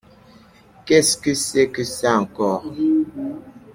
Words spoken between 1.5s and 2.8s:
que ça, encore?